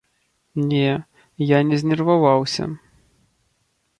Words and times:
Не, 0.71 0.87
я 1.51 1.59
не 1.71 1.77
знерваваўся. 1.83 2.63